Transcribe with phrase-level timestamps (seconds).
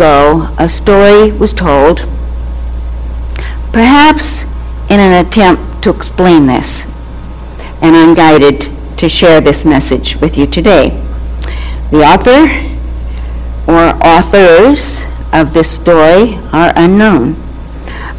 [0.00, 1.98] ago, a story was told,
[3.70, 4.44] perhaps
[4.88, 6.86] in an attempt to explain this,
[7.82, 8.66] and I'm guided
[8.96, 10.88] to share this message with you today.
[11.90, 12.48] The author
[13.70, 17.34] or authors of this story are unknown,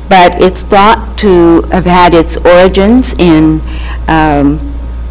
[0.08, 3.60] but it's thought to have had its origins in
[4.08, 4.60] um,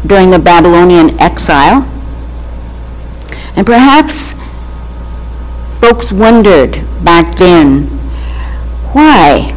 [0.07, 1.83] during the Babylonian exile,
[3.57, 4.35] and perhaps
[5.81, 6.73] folks wondered
[7.03, 7.87] back then
[8.93, 9.51] why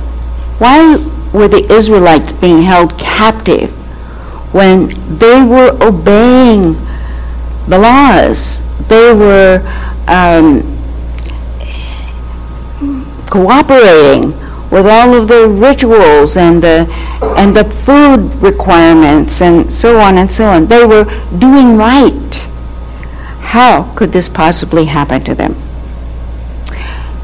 [0.59, 0.97] why
[1.35, 3.71] were the Israelites being held captive
[4.55, 6.73] when they were obeying
[7.69, 8.63] the laws?
[8.89, 9.61] They were
[10.07, 10.63] um,
[13.29, 14.31] cooperating
[14.71, 16.89] with all of the rituals and the
[17.37, 20.67] and the food requirements and so on and so on.
[20.67, 21.05] They were
[21.39, 22.35] doing right.
[23.41, 25.64] How could this possibly happen to them?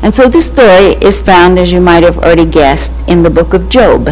[0.03, 3.53] And so this story is found, as you might have already guessed, in the book
[3.53, 4.09] of Job.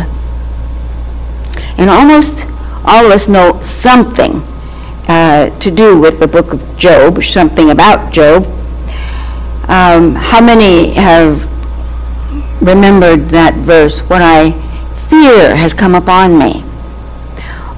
[1.78, 2.44] And almost
[2.84, 4.42] all of us know something
[5.08, 8.44] uh, to do with the book of Job, something about Job.
[9.68, 11.48] Um, how many have
[12.60, 14.52] remembered that verse, What I
[15.08, 16.64] fear has come upon me?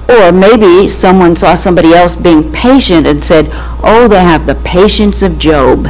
[0.09, 3.47] Or maybe someone saw somebody else being patient and said,
[3.83, 5.87] oh, they have the patience of Job.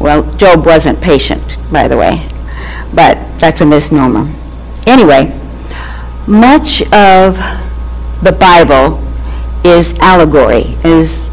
[0.00, 2.26] Well, Job wasn't patient, by the way,
[2.94, 4.32] but that's a misnomer.
[4.86, 5.38] Anyway,
[6.26, 7.36] much of
[8.22, 9.02] the Bible
[9.62, 10.74] is allegory.
[10.84, 11.28] Is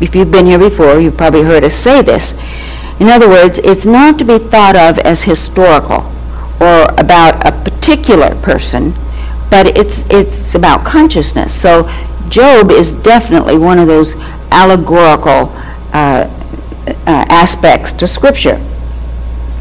[0.00, 2.32] if you've been here before, you've probably heard us say this.
[3.00, 6.10] In other words, it's not to be thought of as historical
[6.60, 8.94] or about a particular person,
[9.50, 11.52] but it's it's about consciousness.
[11.54, 11.90] So
[12.30, 14.14] Job is definitely one of those
[14.50, 15.52] allegorical
[15.92, 16.28] uh,
[16.86, 18.60] uh, aspects to Scripture.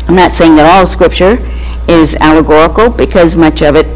[0.07, 1.37] I'm not saying that all Scripture
[1.87, 3.87] is allegorical because much of it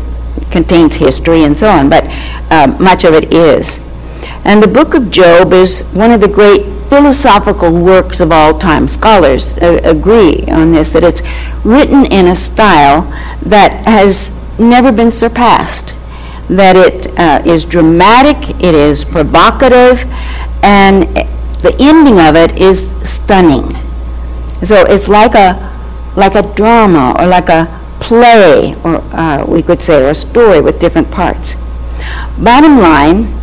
[0.52, 2.06] contains history and so on, but
[2.52, 3.80] uh, much of it is.
[4.46, 8.88] And the book of Job is one of the great philosophical works of all time.
[8.88, 11.22] Scholars uh, agree on this, that it's
[11.66, 13.02] written in a style
[13.42, 15.94] that has never been surpassed,
[16.50, 20.06] that it uh, is dramatic, it is provocative,
[20.62, 21.06] and
[21.64, 23.74] the ending of it is stunning.
[24.64, 25.72] So it's like a
[26.16, 27.66] like a drama or like a
[28.00, 31.56] play, or uh, we could say, or a story with different parts.
[32.38, 33.34] Bottom line,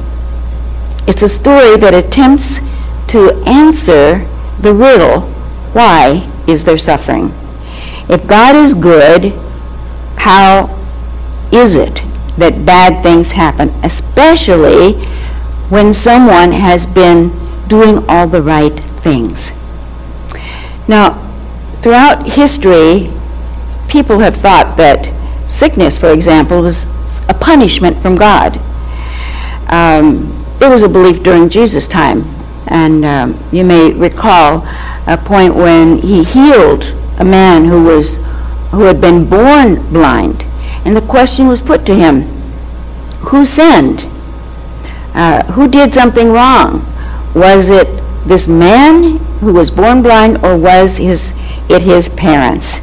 [1.08, 2.60] it's a story that attempts
[3.08, 4.26] to answer
[4.60, 5.22] the riddle,
[5.72, 7.32] why is there suffering?
[8.08, 9.32] If God is good,
[10.16, 10.76] how
[11.52, 12.02] is it
[12.36, 14.92] that bad things happen, especially
[15.70, 17.30] when someone has been
[17.70, 19.52] doing all the right things.
[20.88, 21.14] Now,
[21.78, 23.08] throughout history,
[23.88, 25.08] people have thought that
[25.48, 26.86] sickness, for example, was
[27.28, 28.58] a punishment from God.
[29.68, 32.24] Um, it was a belief during Jesus' time,
[32.66, 34.66] and um, you may recall
[35.06, 36.84] a point when he healed
[37.18, 38.16] a man who was
[38.72, 40.44] who had been born blind,
[40.84, 42.22] and the question was put to him:
[43.30, 44.06] Who sinned?
[45.14, 46.86] Uh, who did something wrong?
[47.34, 47.86] Was it
[48.26, 51.32] this man who was born blind, or was his,
[51.68, 52.80] it his parents?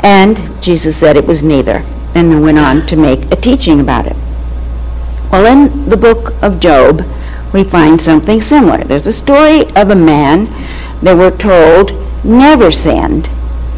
[0.00, 4.06] And Jesus said it was neither, and then went on to make a teaching about
[4.06, 4.16] it.
[5.30, 7.02] Well, in the book of Job,
[7.52, 8.84] we find something similar.
[8.84, 10.46] There's a story of a man
[11.02, 11.92] that we're told
[12.24, 13.28] never sinned,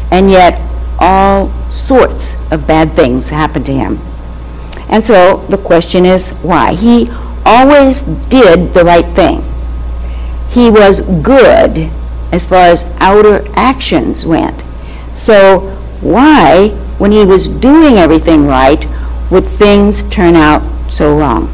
[0.09, 0.61] and yet
[0.99, 3.99] all sorts of bad things happened to him.
[4.89, 6.73] And so the question is why?
[6.73, 7.09] He
[7.45, 9.48] always did the right thing
[10.49, 11.89] he was good
[12.31, 14.61] as far as outer actions went.
[15.15, 15.71] So
[16.01, 18.85] why, when he was doing everything right,
[19.31, 20.61] would things turn out
[20.91, 21.53] so wrong?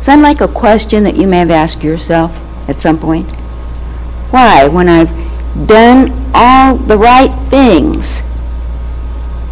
[0.00, 2.36] Sound like a question that you may have asked yourself
[2.68, 3.30] at some point?
[4.30, 5.08] Why, when I've
[5.66, 8.20] done all the right things,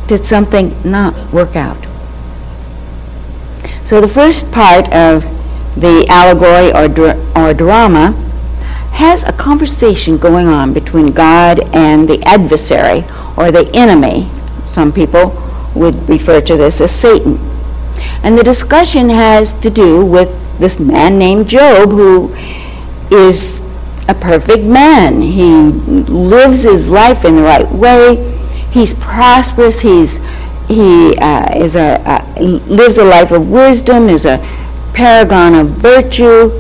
[0.08, 1.78] did something not work out?
[3.84, 5.22] So the first part of
[5.76, 6.86] the allegory or,
[7.36, 8.12] or drama
[9.02, 13.04] has a conversation going on between God and the adversary
[13.36, 14.30] or the enemy.
[14.68, 15.26] Some people
[15.74, 17.36] would refer to this as Satan.
[18.22, 22.32] And the discussion has to do with this man named Job who
[23.10, 23.60] is
[24.06, 25.20] a perfect man.
[25.20, 25.52] He
[26.06, 28.38] lives his life in the right way.
[28.70, 29.80] He's prosperous.
[29.80, 30.20] He's
[30.68, 32.24] he uh, is a uh,
[32.68, 34.08] lives a life of wisdom.
[34.08, 34.38] Is a
[34.94, 36.50] paragon of virtue.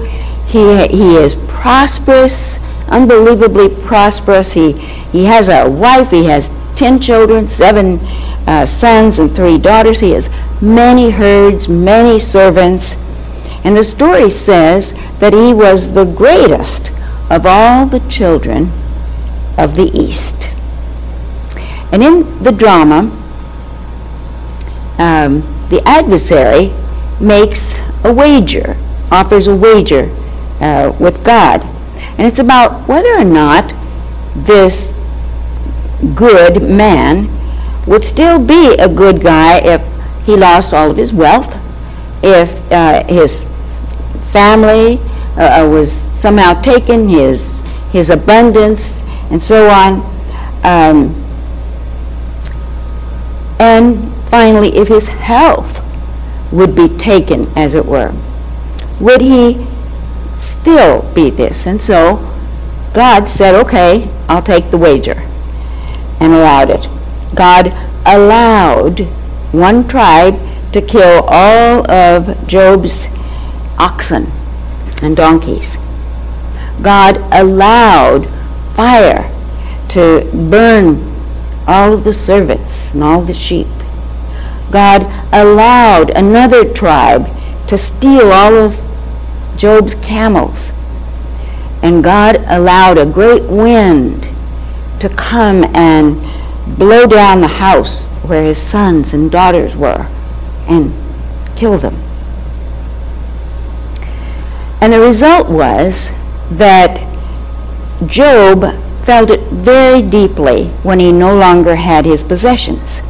[0.46, 2.58] He he is prosperous
[2.92, 4.52] unbelievably prosperous.
[4.52, 7.98] He, he has a wife, he has 10 children, seven
[8.46, 10.00] uh, sons, and three daughters.
[10.00, 10.28] He has
[10.60, 12.96] many herds, many servants.
[13.64, 16.90] And the story says that he was the greatest
[17.30, 18.70] of all the children
[19.56, 20.50] of the East.
[21.92, 23.10] And in the drama,
[24.98, 26.72] um, the adversary
[27.20, 28.76] makes a wager,
[29.10, 30.10] offers a wager
[30.62, 31.62] uh, with God.
[32.16, 33.74] And it's about whether or not
[34.34, 34.94] this
[36.14, 37.28] good man
[37.86, 39.82] would still be a good guy if
[40.24, 41.54] he lost all of his wealth,
[42.22, 43.40] if uh, his
[44.30, 44.98] family
[45.36, 47.60] uh, was somehow taken, his,
[47.90, 50.00] his abundance, and so on.
[50.64, 51.18] Um,
[53.58, 55.80] and finally, if his health
[56.52, 58.14] would be taken, as it were.
[59.00, 59.66] Would he
[60.42, 61.66] still be this?
[61.66, 62.16] And so
[62.92, 65.26] God said, okay, I'll take the wager,
[66.20, 66.88] and allowed it.
[67.34, 67.72] God
[68.04, 69.00] allowed
[69.52, 70.38] one tribe
[70.72, 73.08] to kill all of Job's
[73.78, 74.26] oxen
[75.02, 75.76] and donkeys.
[76.82, 78.26] God allowed
[78.74, 79.30] fire
[79.90, 81.12] to burn
[81.66, 83.66] all of the servants and all the sheep.
[84.70, 85.02] God
[85.32, 87.28] allowed another tribe
[87.68, 88.91] to steal all of
[89.56, 90.70] Job's camels.
[91.82, 94.30] And God allowed a great wind
[95.00, 96.20] to come and
[96.78, 100.06] blow down the house where his sons and daughters were
[100.68, 100.92] and
[101.56, 101.96] kill them.
[104.80, 106.10] And the result was
[106.50, 107.08] that
[108.06, 108.62] Job
[109.04, 113.00] felt it very deeply when he no longer had his possessions,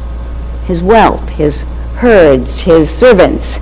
[0.65, 1.61] his wealth, his
[1.97, 3.59] herds, his servants.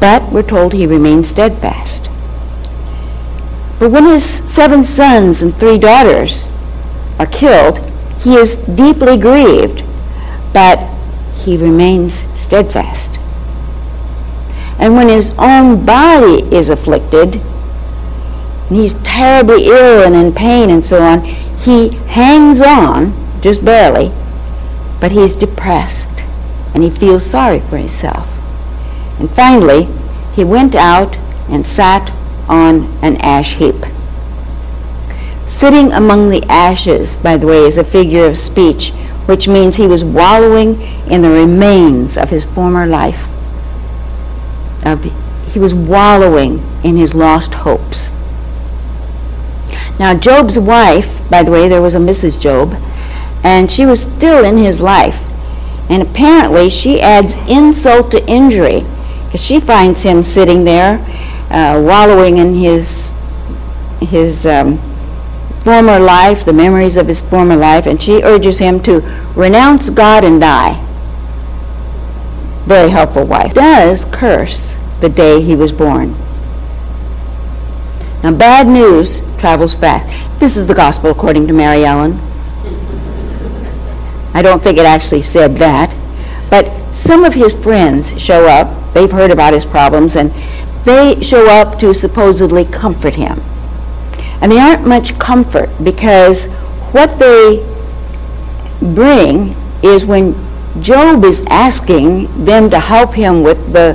[0.00, 2.08] But we're told he remained steadfast.
[3.78, 6.46] But when his seven sons and three daughters
[7.18, 7.78] are killed,
[8.20, 9.84] he is deeply grieved,
[10.52, 10.78] but
[11.36, 13.18] he remains steadfast.
[14.78, 17.36] And when his own body is afflicted,
[18.68, 24.12] and he's terribly ill and in pain and so on, he hangs on, just barely,
[25.00, 26.24] but he's depressed
[26.74, 28.37] and he feels sorry for himself.
[29.18, 29.88] And finally,
[30.34, 31.16] he went out
[31.48, 32.10] and sat
[32.48, 33.84] on an ash heap.
[35.46, 38.90] Sitting among the ashes, by the way, is a figure of speech,
[39.26, 40.80] which means he was wallowing
[41.10, 43.28] in the remains of his former life
[44.84, 45.04] of
[45.52, 48.10] he was wallowing in his lost hopes.
[49.98, 52.40] Now, Job's wife, by the way, there was a Mrs.
[52.40, 52.74] Job,
[53.42, 55.24] and she was still in his life.
[55.90, 58.84] And apparently, she adds insult to injury
[59.28, 60.98] because she finds him sitting there,
[61.50, 63.10] uh, wallowing in his
[64.00, 64.78] his um,
[65.60, 69.00] former life, the memories of his former life, and she urges him to
[69.36, 70.84] renounce God and die
[72.68, 76.14] very helpful wife, does curse the day he was born.
[78.22, 80.06] Now, bad news travels fast.
[80.38, 82.20] This is the gospel according to Mary Ellen.
[84.34, 85.94] I don't think it actually said that.
[86.50, 88.94] But some of his friends show up.
[88.94, 90.32] They've heard about his problems, and
[90.84, 93.40] they show up to supposedly comfort him.
[94.40, 96.46] And they aren't much comfort because
[96.92, 97.64] what they
[98.94, 100.34] bring is when
[100.80, 103.94] Job is asking them to help him with the,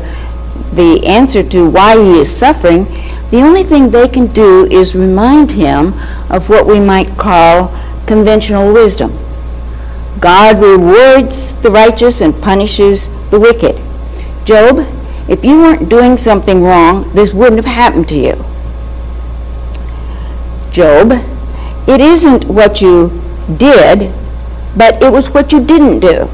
[0.74, 2.84] the answer to why he is suffering.
[3.30, 5.94] The only thing they can do is remind him
[6.30, 7.70] of what we might call
[8.06, 9.18] conventional wisdom.
[10.20, 13.76] God rewards the righteous and punishes the wicked.
[14.46, 14.86] Job,
[15.28, 18.46] if you weren't doing something wrong, this wouldn't have happened to you.
[20.72, 21.12] Job,
[21.88, 23.22] it isn't what you
[23.58, 24.14] did,
[24.76, 26.30] but it was what you didn't do.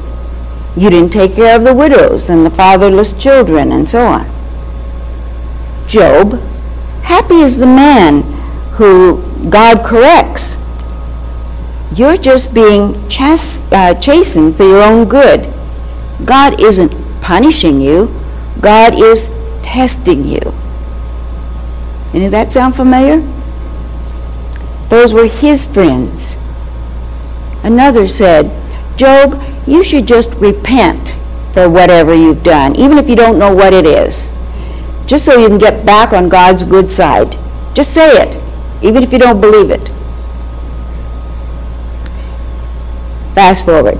[0.76, 4.26] You didn't take care of the widows and the fatherless children and so on.
[5.86, 6.40] Job,
[7.02, 8.22] happy is the man
[8.72, 10.56] who God corrects.
[11.94, 15.52] You're just being chas- uh, chastened for your own good.
[16.24, 18.14] God isn't punishing you.
[18.60, 20.54] God is testing you.
[22.12, 23.20] Any of that sound familiar?
[24.88, 26.36] Those were his friends.
[27.62, 28.50] Another said,
[28.96, 31.14] Job, you should just repent
[31.52, 34.30] for whatever you've done, even if you don't know what it is,
[35.06, 37.36] just so you can get back on God's good side.
[37.74, 38.40] Just say it,
[38.82, 39.90] even if you don't believe it.
[43.34, 43.98] Fast forward.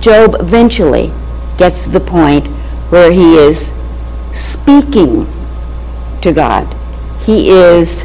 [0.00, 1.12] Job eventually
[1.56, 2.46] gets to the point
[2.90, 3.72] where he is
[4.32, 5.26] speaking
[6.22, 6.66] to God.
[7.20, 8.04] He is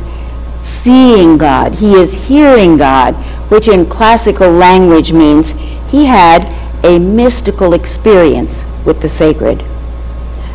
[0.62, 1.74] seeing God.
[1.76, 3.16] He is hearing God,
[3.50, 5.52] which in classical language means
[5.90, 6.46] he had
[6.86, 9.62] a mystical experience with the sacred,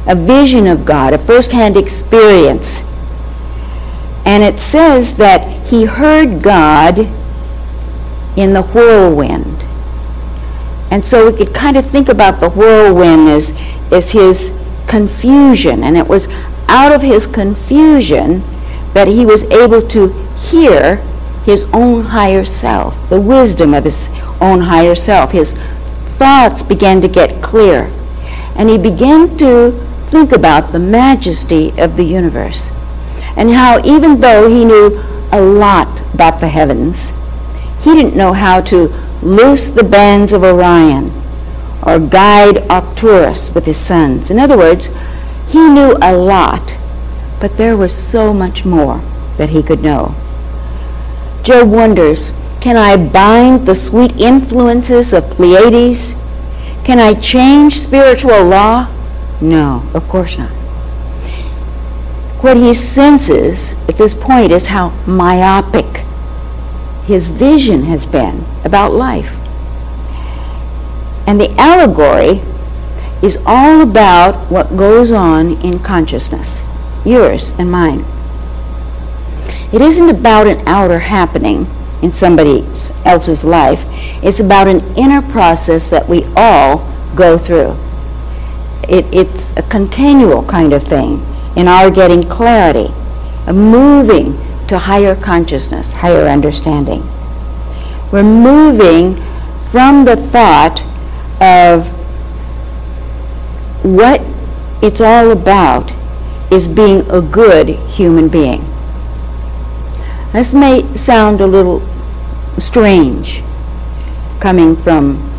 [0.06, 2.82] a vision of God, a first-hand experience.
[4.24, 7.08] And it says that he heard God
[8.36, 9.64] in the whirlwind.
[10.90, 13.52] And so we could kind of think about the whirlwind as,
[13.90, 15.82] as his confusion.
[15.82, 16.28] And it was
[16.68, 18.42] out of his confusion
[18.92, 20.96] that he was able to hear
[21.44, 24.10] his own higher self, the wisdom of his
[24.40, 25.32] own higher self.
[25.32, 25.52] His
[26.18, 27.90] thoughts began to get clear.
[28.54, 29.72] And he began to
[30.10, 32.70] think about the majesty of the universe
[33.36, 35.00] and how even though he knew
[35.32, 37.12] a lot about the heavens,
[37.82, 38.88] he didn't know how to
[39.22, 41.12] loose the bands of Orion
[41.84, 44.30] or guide Arcturus with his sons.
[44.30, 44.88] In other words,
[45.48, 46.76] he knew a lot,
[47.40, 49.00] but there was so much more
[49.36, 50.14] that he could know.
[51.42, 56.14] Job wonders, can I bind the sweet influences of Pleiades?
[56.84, 58.88] Can I change spiritual law?
[59.40, 60.50] No, of course not.
[62.42, 66.01] What he senses at this point is how myopic
[67.06, 69.38] his vision has been about life.
[71.26, 72.40] And the allegory
[73.22, 76.62] is all about what goes on in consciousness,
[77.04, 78.04] yours and mine.
[79.72, 81.66] It isn't about an outer happening
[82.02, 82.66] in somebody
[83.04, 83.84] else's life.
[84.22, 87.76] It's about an inner process that we all go through.
[88.88, 91.24] It, it's a continual kind of thing
[91.56, 92.92] in our getting clarity,
[93.46, 94.36] a moving
[94.68, 97.02] to higher consciousness, higher understanding.
[98.10, 99.16] We're moving
[99.70, 100.82] from the thought
[101.40, 101.88] of
[103.84, 104.20] what
[104.82, 105.92] it's all about
[106.52, 108.64] is being a good human being.
[110.32, 111.80] This may sound a little
[112.58, 113.42] strange
[114.40, 115.30] coming from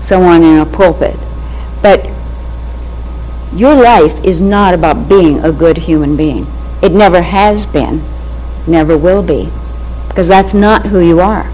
[0.00, 1.16] someone in a pulpit,
[1.82, 2.10] but
[3.54, 6.46] your life is not about being a good human being.
[6.82, 8.02] It never has been,
[8.66, 9.50] never will be,
[10.08, 11.52] because that's not who you are.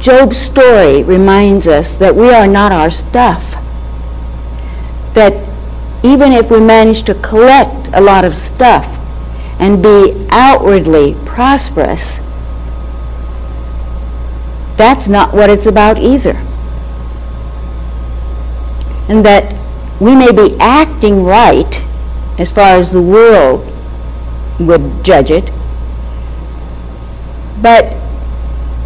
[0.00, 3.52] Job's story reminds us that we are not our stuff.
[5.14, 5.48] That
[6.02, 8.98] even if we manage to collect a lot of stuff
[9.60, 12.16] and be outwardly prosperous,
[14.76, 16.36] that's not what it's about either.
[19.08, 19.54] And that
[20.00, 21.84] we may be acting right
[22.40, 23.71] as far as the world
[24.60, 25.44] would judge it,
[27.60, 27.94] but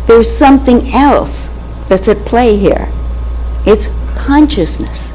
[0.07, 1.49] there's something else
[1.89, 2.89] that's at play here.
[3.67, 5.13] It's consciousness.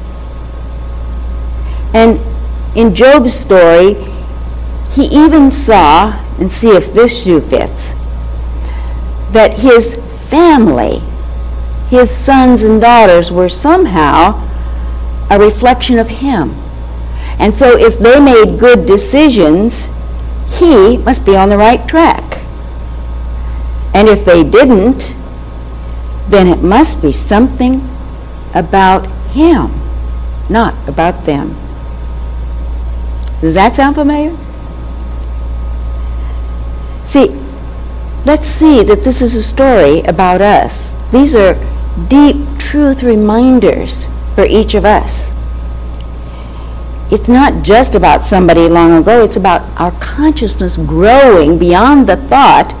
[1.94, 2.20] And
[2.76, 3.94] in Job's story,
[4.92, 7.92] he even saw, and see if this shoe fits,
[9.32, 9.94] that his
[10.28, 11.00] family,
[11.88, 14.48] his sons and daughters, were somehow
[15.30, 16.54] a reflection of him.
[17.38, 19.88] And so if they made good decisions,
[20.58, 22.38] he must be on the right track.
[23.94, 25.16] And if they didn't,
[26.28, 27.86] then it must be something
[28.54, 29.70] about him,
[30.48, 31.54] not about them.
[33.40, 34.36] Does that sound familiar?
[37.04, 37.28] See,
[38.24, 40.94] let's see that this is a story about us.
[41.10, 41.54] These are
[42.08, 45.30] deep truth reminders for each of us.
[47.12, 52.74] It's not just about somebody long ago, it's about our consciousness growing beyond the thought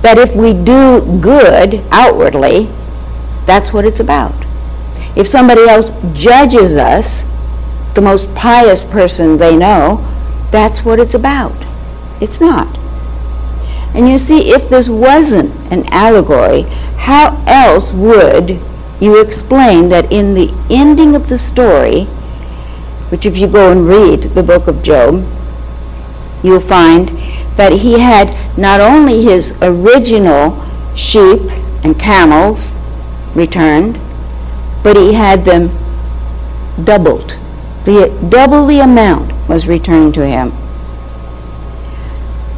[0.00, 2.70] that if we do good outwardly,
[3.44, 4.32] that's what it's about.
[5.14, 7.24] If somebody else judges us,
[7.94, 9.98] the most pious person they know,
[10.50, 11.54] that's what it's about.
[12.22, 12.74] It's not.
[13.94, 16.62] And you see, if this wasn't an allegory,
[16.96, 18.58] how else would
[18.98, 22.06] you explain that in the ending of the story,
[23.10, 25.26] which if you go and read the book of Job,
[26.42, 27.08] you'll find
[27.56, 31.40] that he had not only his original sheep
[31.84, 32.74] and camels
[33.34, 33.98] returned,
[34.82, 35.70] but he had them
[36.84, 37.34] doubled.
[37.84, 40.52] The, double the amount was returned to him.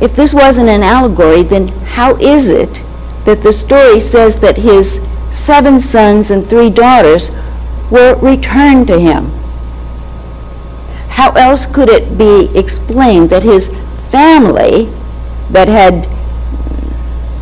[0.02, 2.82] If this wasn't an allegory, then how is it
[3.24, 7.30] that the story says that his seven sons and three daughters
[7.90, 9.30] were returned to him?
[11.10, 13.68] How else could it be explained that his
[14.10, 14.86] family
[15.50, 16.08] that had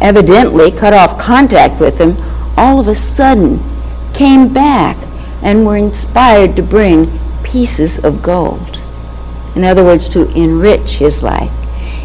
[0.00, 2.16] evidently cut off contact with him
[2.56, 3.60] all of a sudden
[4.12, 4.96] came back
[5.42, 7.08] and were inspired to bring
[7.42, 8.80] pieces of gold.
[9.54, 11.50] In other words, to enrich his life.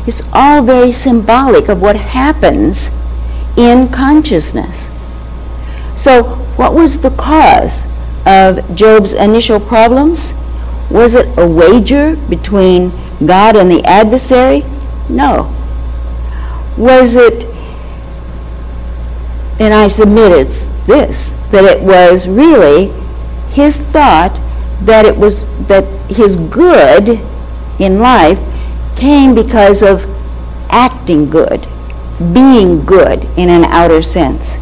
[0.08, 2.91] It's all very symbolic of what happens
[3.58, 4.89] in consciousness.
[5.96, 6.24] So,
[6.55, 7.86] what was the cause
[8.25, 10.34] of Job's initial problems?
[10.93, 12.91] Was it a wager between
[13.25, 14.63] God and the adversary?
[15.09, 15.51] No.
[16.77, 17.45] Was it,
[19.59, 22.93] and I submit it's this, that it was really
[23.50, 24.39] his thought
[24.81, 27.19] that it was that his good
[27.79, 28.39] in life
[28.95, 30.05] came because of
[30.69, 31.67] acting good,
[32.33, 34.57] being good in an outer sense.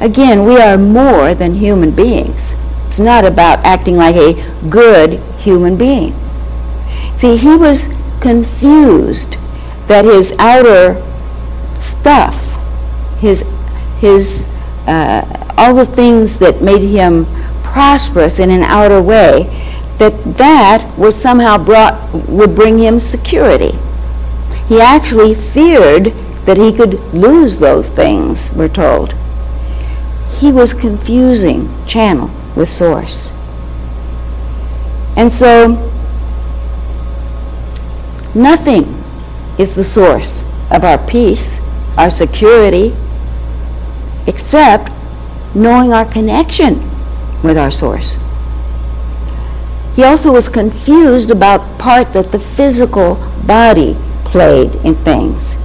[0.00, 2.54] Again, we are more than human beings.
[2.88, 4.32] It's not about acting like a
[4.70, 6.14] good human being.
[7.16, 7.86] See, he was
[8.22, 9.36] confused
[9.88, 10.96] that his outer
[11.78, 12.34] stuff,
[13.20, 13.44] his,
[14.00, 14.48] his,
[14.86, 17.26] uh, all the things that made him
[17.62, 19.42] prosperous in an outer way,
[19.98, 23.78] that that was somehow brought, would bring him security.
[24.66, 26.06] He actually feared
[26.46, 29.14] that he could lose those things, we're told.
[30.38, 33.30] He was confusing channel with source.
[35.16, 35.68] And so,
[38.34, 39.02] nothing
[39.58, 41.60] is the source of our peace,
[41.96, 42.94] our security,
[44.26, 44.92] except
[45.54, 46.74] knowing our connection
[47.42, 48.16] with our source.
[49.96, 53.14] He also was confused about part that the physical
[53.46, 55.56] body played in things.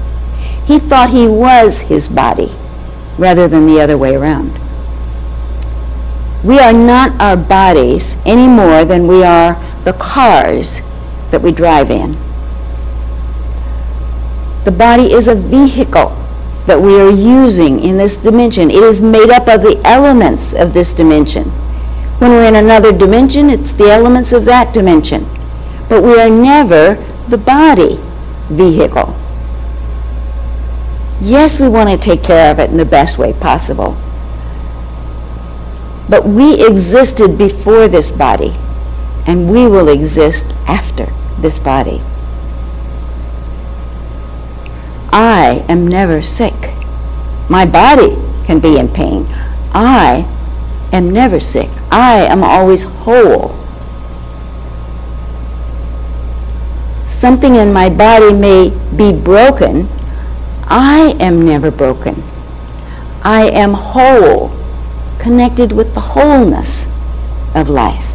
[0.65, 2.51] He thought he was his body
[3.17, 4.59] rather than the other way around.
[6.43, 9.53] We are not our bodies any more than we are
[9.85, 10.81] the cars
[11.31, 12.17] that we drive in.
[14.65, 16.17] The body is a vehicle
[16.65, 18.69] that we are using in this dimension.
[18.69, 21.45] It is made up of the elements of this dimension.
[22.19, 25.25] When we're in another dimension, it's the elements of that dimension.
[25.89, 26.95] But we are never
[27.27, 27.99] the body
[28.49, 29.15] vehicle.
[31.21, 33.97] Yes, we want to take care of it in the best way possible.
[36.09, 38.53] But we existed before this body,
[39.25, 41.07] and we will exist after
[41.39, 42.01] this body.
[45.11, 46.73] I am never sick.
[47.49, 49.25] My body can be in pain.
[49.73, 50.27] I
[50.91, 51.69] am never sick.
[51.91, 53.55] I am always whole.
[57.05, 59.87] Something in my body may be broken.
[60.65, 62.23] I am never broken.
[63.23, 64.62] I am whole
[65.23, 66.85] connected with the wholeness
[67.55, 68.09] of life.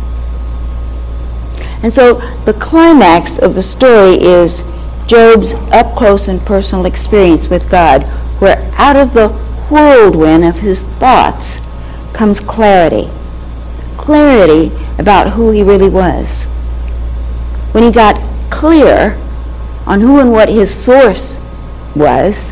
[1.83, 4.63] And so the climax of the story is
[5.07, 8.03] Job's up close and personal experience with God,
[8.41, 9.29] where out of the
[9.71, 11.61] whirlwind of his thoughts
[12.13, 13.09] comes clarity.
[13.97, 16.45] Clarity about who he really was.
[17.73, 19.19] When he got clear
[19.87, 21.39] on who and what his source
[21.97, 22.51] was,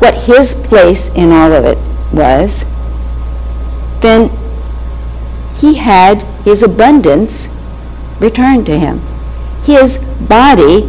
[0.00, 1.78] what his place in all of it
[2.12, 2.64] was,
[4.00, 4.30] then
[5.56, 7.48] he had his abundance
[8.18, 9.00] returned to him.
[9.64, 10.88] His body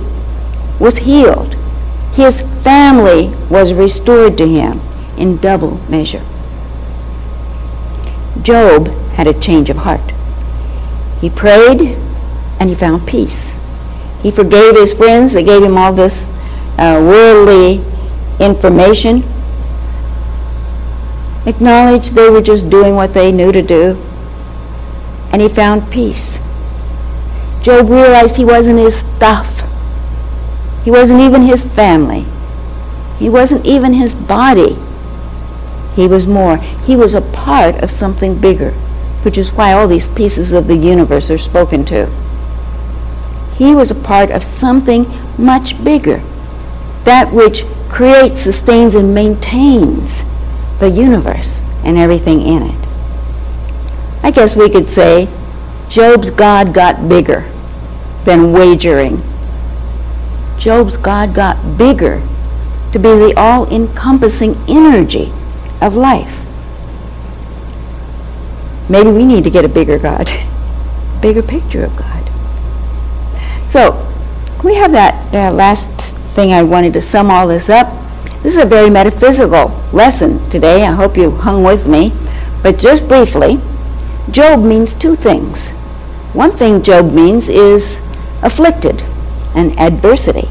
[0.79, 1.55] was healed.
[2.13, 4.81] His family was restored to him
[5.17, 6.23] in double measure.
[8.41, 10.11] Job had a change of heart.
[11.19, 11.97] He prayed
[12.59, 13.57] and he found peace.
[14.21, 16.27] He forgave his friends that gave him all this
[16.77, 17.83] uh, worldly
[18.39, 19.23] information
[21.45, 24.01] acknowledged they were just doing what they knew to do,
[25.31, 26.37] and he found peace.
[27.61, 29.63] Job realized he wasn't his stuff.
[30.83, 32.25] He wasn't even his family.
[33.19, 34.77] He wasn't even his body.
[35.95, 36.57] He was more.
[36.57, 38.71] He was a part of something bigger,
[39.23, 42.09] which is why all these pieces of the universe are spoken to.
[43.55, 45.05] He was a part of something
[45.37, 46.21] much bigger,
[47.03, 50.23] that which creates, sustains, and maintains
[50.81, 52.87] the universe and everything in it.
[54.23, 55.29] I guess we could say
[55.87, 57.49] Job's God got bigger
[58.25, 59.21] than wagering.
[60.57, 62.21] Job's God got bigger
[62.91, 65.31] to be the all encompassing energy
[65.81, 66.39] of life.
[68.89, 70.31] Maybe we need to get a bigger God,
[71.21, 72.27] bigger picture of God.
[73.69, 74.07] So,
[74.63, 75.91] we have that uh, last
[76.33, 78.00] thing I wanted to sum all this up.
[78.43, 80.83] This is a very metaphysical lesson today.
[80.83, 82.11] I hope you hung with me.
[82.63, 83.59] But just briefly,
[84.31, 85.71] Job means two things.
[86.33, 88.01] One thing Job means is
[88.41, 89.03] afflicted
[89.55, 90.47] and adversity.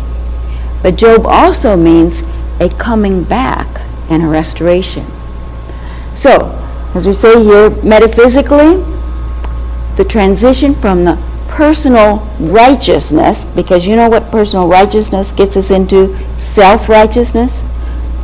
[0.83, 2.23] But Job also means
[2.61, 5.07] a coming back and a restoration.
[6.15, 6.57] So,
[6.95, 8.85] as we say here, metaphysically,
[9.97, 11.17] the transition from the
[11.49, 17.65] personal righteousness, because you know what personal righteousness gets us into self-righteousness.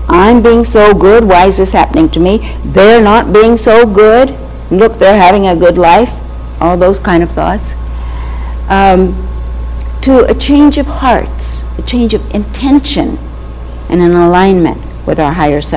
[0.09, 2.57] I'm being so good, why is this happening to me?
[2.65, 4.37] They're not being so good,
[4.71, 6.13] look, they're having a good life,
[6.61, 7.75] all those kind of thoughts.
[8.69, 9.27] Um,
[10.03, 13.19] to a change of hearts, a change of intention,
[13.91, 15.75] and an alignment with our higher self.